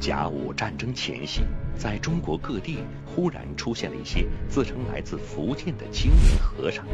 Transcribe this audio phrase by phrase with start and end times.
[0.00, 1.42] 甲午战争前夕，
[1.76, 6.84] 在中国各地忽然出现了一些自称来自福建的青年和尚，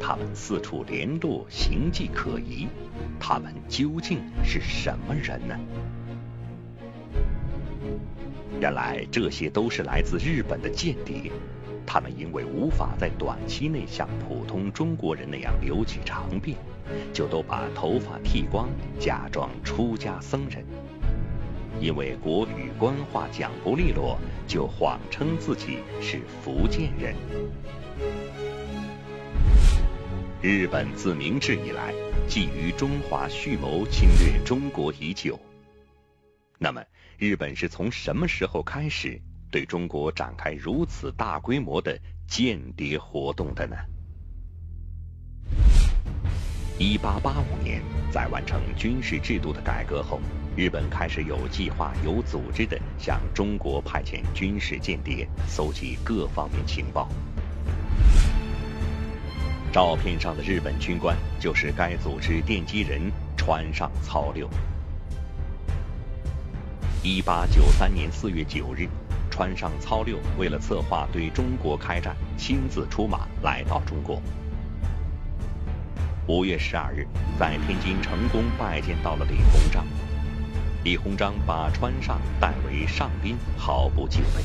[0.00, 2.66] 他们四处联络，形迹可疑。
[3.20, 5.56] 他们究竟是什么人呢？
[8.60, 11.30] 原来这些都是来自日本的间谍，
[11.86, 16.54] 他们因为无法在短期内像普通中国人那样留起长辫，
[17.12, 20.64] 就都把头发剃光，假装出家僧人。
[21.80, 27.14] 因为国语官话讲不利落，就谎称自己是福建人。
[30.40, 31.92] 日本自明治以来，
[32.28, 35.38] 觊觎中华蓄谋侵略中国已久。
[36.58, 36.82] 那么，
[37.18, 43.76] 日本是从什么时候开始对中国展开如此大规模的间谍活动的呢？
[46.76, 50.18] 一八八五年，在完成军事制度的改革后，
[50.56, 57.08] 日本开始有计划、有组织的向中国派遣军事间谍，搜集各方面情报。
[59.72, 63.00] 照片上的日本军官就是该组织奠基人
[63.36, 64.50] 川上操六。
[67.04, 68.88] 一八九三年四月九日，
[69.30, 74.20] 川上操六为了策划对中国开战，亲自出马来到中国。
[76.26, 77.06] 五月十二日，
[77.38, 79.86] 在天津成功拜见到了李鸿章。
[80.82, 84.42] 李鸿章把川上代为上宾，毫不戒备，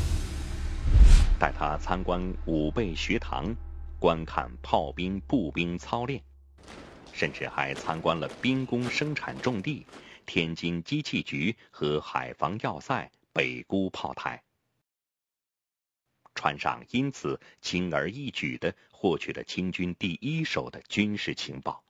[1.39, 3.55] 带他参观武备学堂，
[3.97, 6.21] 观看炮兵、步兵操练，
[7.13, 9.85] 甚至还参观了兵工生产重地。
[10.25, 14.43] 天津机器局和海防要塞北沽炮台，
[16.35, 21.85] 川上因此轻而易举地获取了清军第一手的军事情报。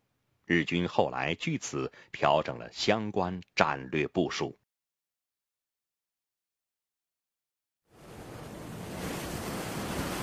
[0.46, 4.60] 日军后来据此调整了相关战略部署。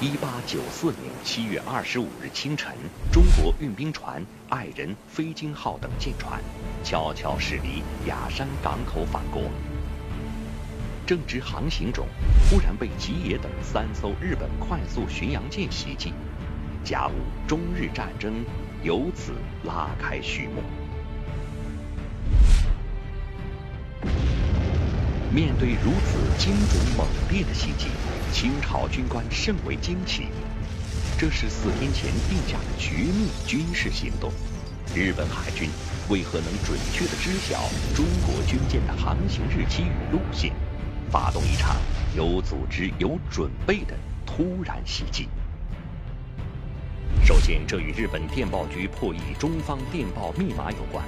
[0.01, 2.77] 一八九四年七月二十五日清晨，
[3.11, 6.41] 中国运兵船“爱人”“飞鲸号”等舰船
[6.85, 9.43] 悄悄驶离雅山港口返国。
[11.07, 12.07] 正值航行中，
[12.51, 16.13] 忽然被吉野等三艘日本快速巡洋舰袭击，
[16.87, 17.15] 甲午
[17.49, 18.45] 中日战争
[18.85, 19.33] 由此
[19.65, 20.63] 拉开序幕。
[25.35, 27.89] 面对如此精准猛烈的袭击，
[28.33, 30.29] 清朝军官甚为惊奇。
[31.19, 34.31] 这是四天前定下的绝密军事行动，
[34.95, 35.69] 日本海军
[36.09, 40.53] 为何能准确地知晓中国军舰的航行日期与路线，
[41.11, 41.75] 发动一场
[42.17, 45.29] 有组织、有准备的突然袭击？
[47.27, 51.05] 首先，这与日本电报局破译中方电报密码有关。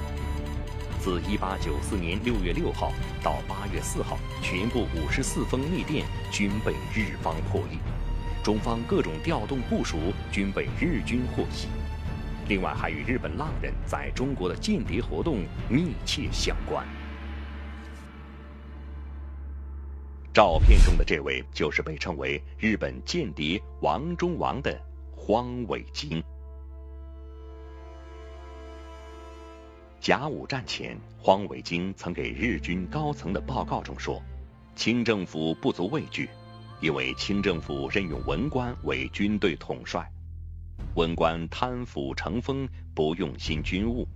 [0.99, 2.91] 自1894年6月6号
[3.23, 7.77] 到8月4号，全部54封密电均被日方破译，
[8.43, 9.97] 中方各种调动部署
[10.29, 11.69] 均被日军获悉。
[12.49, 16.85] 另外，还与日本浪人在中国的间谍活动密切相关。
[20.33, 24.77] 照片中的这位就是被称为日本间谍王中王的
[25.31, 26.23] 荒尾经。
[29.99, 34.19] 甲午战前，荒尾经曾给日军高层的报告中说
[34.75, 36.27] ：“清政府不足畏惧，
[36.81, 40.11] 因为清政府任用文官为军队统帅，
[40.95, 44.07] 文官贪腐成风，不用心军务，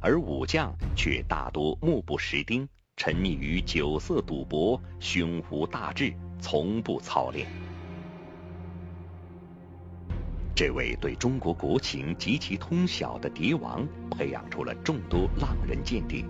[0.00, 7.48] 而武将却大多目不识丁，沉溺于酒色赌博，胸无大志，从不操练。”
[10.58, 16.24] 这位对中国国情极其通晓的谍王，培养出了众多浪人间谍。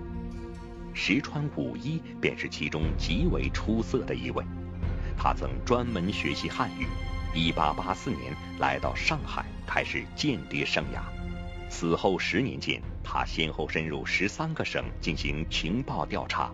[0.92, 4.44] 石川五一便是其中极为出色的一位。
[5.16, 6.86] 他曾专门学习汉语
[7.34, 11.00] ，1884年来到上海开始间谍生涯。
[11.70, 16.52] 此后十年间，他先后深入十三个省进行情报调查，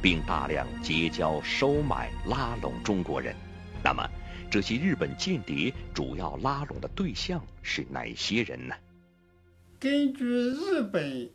[0.00, 3.36] 并大量结交、收买、拉拢中国人。
[3.84, 4.08] 那么，
[4.50, 8.74] 这些日本间谍主要拉拢的对象是哪些人呢？
[9.78, 11.02] 根据日本《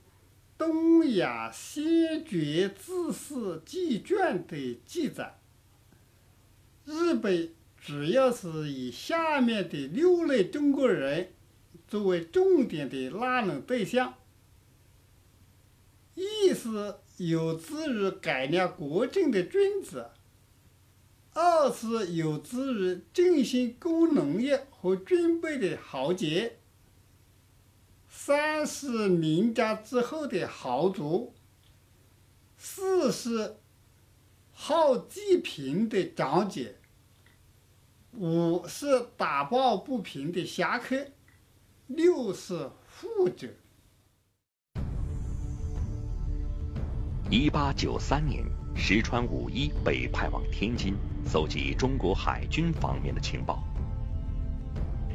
[0.57, 5.39] 东亚先觉志士纪卷》的记载，
[6.83, 7.49] 日本
[7.81, 11.31] 主要是以下面的六类中国人
[11.87, 14.15] 作为重点的拉拢对象：
[16.15, 20.09] 一是有志于改良国政的君子。
[21.37, 26.59] 二是有志于振兴工农业和军备的豪杰，
[28.07, 31.33] 三是名家之后的豪族，
[32.57, 33.57] 四是
[34.53, 36.73] 好济贫的长者，
[38.13, 40.95] 五是打抱不平的侠客，
[41.87, 43.49] 六是富者。
[47.29, 53.63] 一八九三年，石川五一被派往天津，搜集中国海军方面的情报。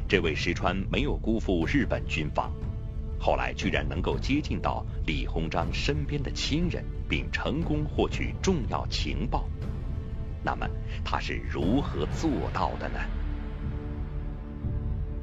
[0.07, 2.51] 这位石川没有辜负日本军方，
[3.17, 9.47] 后来居然能够接近到李鸿章身边的亲人，并成功获取重要情报。
[10.43, 10.67] 那么
[11.05, 12.99] 他是如何做到的呢？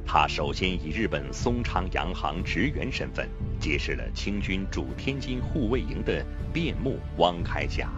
[0.07, 3.29] 他首先以日本松昌洋行职员身份，
[3.61, 7.91] 结识了清军驻天津护卫营的便目汪开甲。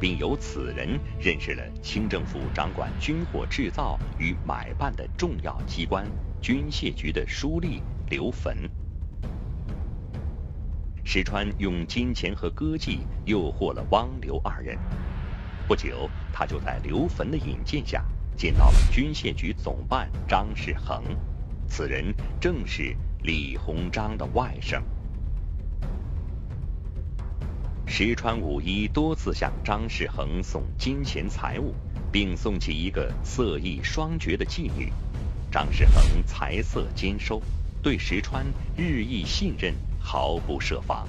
[0.00, 6.06] 并由此人认识了清政府掌管军火制造与买办的重要机关
[6.40, 8.68] 军械局的书吏刘坟。
[11.04, 14.78] 石川用金钱和歌妓诱惑了汪刘二人，
[15.68, 18.04] 不久，他就在刘坟的引荐下
[18.36, 21.02] 见到了军械局总办张士恒，
[21.66, 24.80] 此人正是李鸿章的外甥。
[27.92, 31.74] 石川五一多次向张世恒送金钱财物，
[32.12, 34.92] 并送起一个色艺双绝的妓女。
[35.50, 37.42] 张世恒财色兼收，
[37.82, 38.46] 对石川
[38.76, 41.04] 日益信任，毫不设防。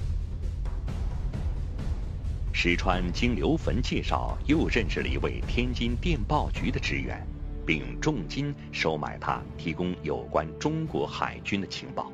[2.52, 7.24] 石川经刘坟介绍，又认识了一位天津电报局的职员，
[7.64, 12.10] 并重金收买他，提供有关中国海军的情报。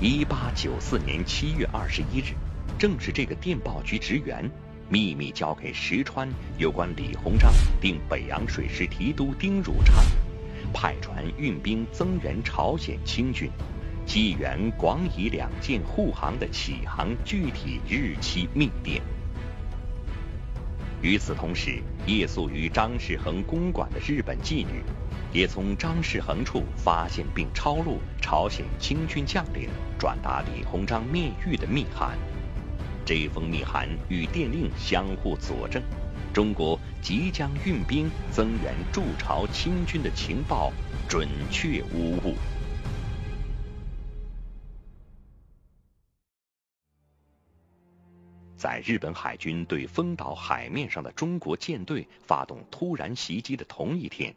[0.00, 2.32] 一八九四年七月二十一日。
[2.78, 4.48] 正是这个电报局职员
[4.88, 6.28] 秘密交给石川
[6.58, 9.96] 有关李鸿章定北洋水师提督丁汝昌
[10.72, 13.50] 派船运兵增援朝鲜清军，
[14.06, 19.02] 机缘广以两舰护航的启航具体日期密电。
[21.02, 24.84] 与此同时，夜宿于张士恒公馆的日本妓女，
[25.32, 32.16] 也从张士恒处发现并抄录朝鲜清军将领转达李鸿章面谕的密函。
[33.08, 35.82] 这封密函与电令相互佐证，
[36.30, 40.70] 中国即将运兵增援驻朝清军的情报
[41.08, 42.34] 准确无误。
[48.58, 54.34] 在日本海军对丰岛海面上的中国舰队发动突然袭击的同一天，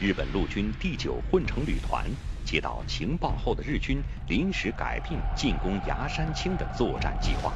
[0.00, 2.04] 日本陆军第九混成旅团
[2.44, 7.52] 接到情报后的日军临时改变进攻牙山青的作战计划。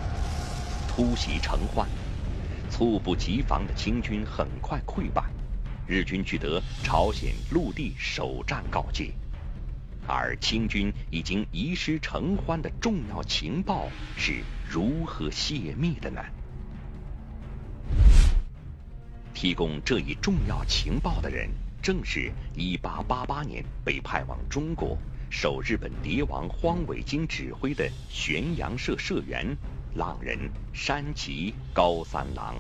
[0.96, 1.88] 突袭成欢，
[2.70, 5.25] 猝不及防的清军很快溃败，
[5.88, 9.12] 日军取得朝鲜陆地首战告捷，
[10.06, 16.23] 而清军已经遗失成欢的重要情报是如何泄密的呢？
[19.35, 21.50] 提供这一重要情报的人，
[21.82, 24.97] 正是1888年被派往中国、
[25.29, 29.56] 受日本谍王荒尾经指挥的玄阳社社员。
[29.96, 32.56] 浪人山崎高三郎。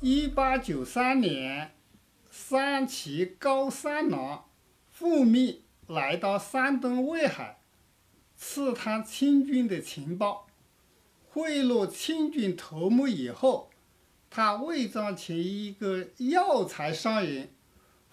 [0.00, 1.72] 一八九三年，
[2.30, 4.46] 山崎高三郎
[4.90, 7.58] 奉命来到山东威海，
[8.34, 10.46] 刺探清军的情报。
[11.28, 13.70] 贿赂清军头目以后，
[14.30, 17.50] 他伪装成一个药材商人，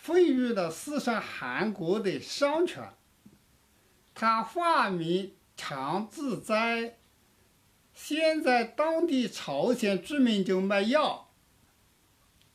[0.04, 2.94] 混入了四川、韩国的商船。
[4.14, 6.98] 他化名常自哉。
[7.94, 11.30] 先在当地朝鲜居民就卖药，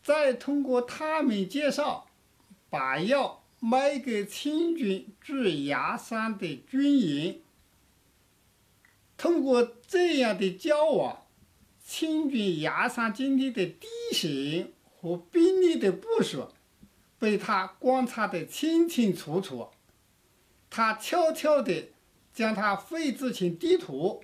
[0.03, 2.09] 再通过他们介绍，
[2.69, 7.43] 把药卖给清军驻崖山的军营。
[9.17, 11.27] 通过这样的交往，
[11.85, 16.49] 清军崖山境地的地形和兵力的部署
[17.19, 19.69] 被他观察得清清楚楚。
[20.69, 21.93] 他悄悄地
[22.35, 24.23] 将他绘制成地图。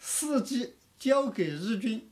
[0.00, 2.10] 伺机交给日军。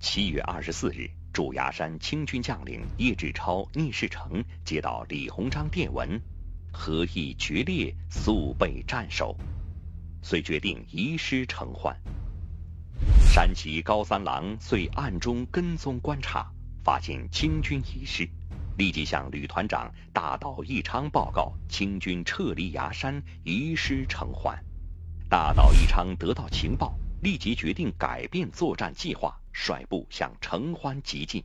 [0.00, 6.20] 七月二十四日，驻崖山清军将领叶志超、聂士成接到李鸿章电文，
[6.72, 9.36] 何意决裂，速备战守，
[10.22, 11.94] 遂决定移师成患。
[13.30, 16.50] 山崎高三郎遂暗中跟踪观察，
[16.82, 18.26] 发现清军已失，
[18.78, 24.58] 立即向旅团长大岛义昌报告清军撤离崖山，移师成患。
[25.30, 31.44] 大岛义昌得到情报，立即决定改变作战计划，率部向承欢急进。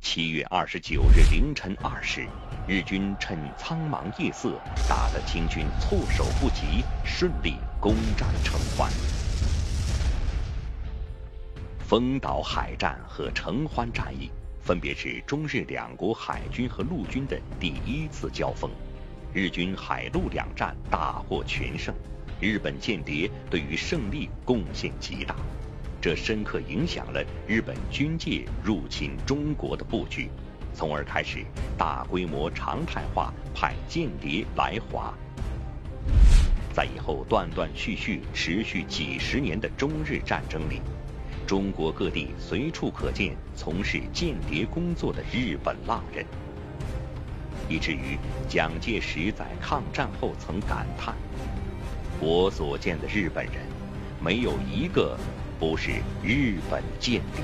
[0.00, 2.28] 七月二十九日凌晨二时，
[2.68, 8.88] 日军趁苍茫夜色，打得清军措手不及，顺利攻占承欢。
[11.80, 14.30] 丰岛海战和承欢战役
[14.60, 18.70] 分别是中日两国海军和陆军的第一次交锋，
[19.34, 21.92] 日军海陆两战大获全胜，
[22.40, 25.34] 日本间谍对于胜利贡献极大，
[26.00, 30.30] 这深刻影响了日本军界入侵中国的布局，
[30.72, 31.44] 从而开始
[31.76, 35.12] 大规模常态化派间谍来华。
[36.72, 40.80] 在以后断断续续、持续几十年的中日战争里，
[41.44, 46.24] 中国各地随处可见从事间谍工作的日本浪人，
[47.68, 48.18] 以至于
[48.48, 51.14] 蒋介石在抗战后曾感叹
[52.20, 53.54] ：“我所见的日本人，
[54.20, 55.18] 没有一个
[55.58, 55.92] 不是
[56.22, 57.42] 日本间谍。”